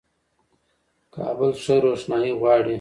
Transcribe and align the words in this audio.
کابل 1.15 1.51
ښه 1.63 1.75
روښنايي 1.83 2.31
غواړي. 2.39 2.69